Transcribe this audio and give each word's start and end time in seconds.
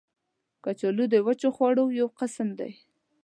کچالو 0.63 1.05
د 1.13 1.15
وچې 1.25 1.49
خواړو 1.55 1.83
یو 1.99 2.07
قسم 2.19 2.47
دی 2.59 2.71